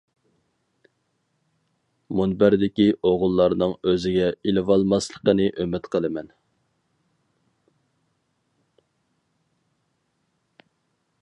[2.19, 6.35] مۇنبەردىكى ئوغۇللارنىڭ ئۆزىگە ئېلىۋالماسلىقىنى ئۈمىد قىلىمەن.